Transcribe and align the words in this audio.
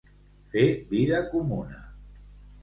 Fer 0.53 0.63
vida 0.93 1.19
comuna. 1.35 1.79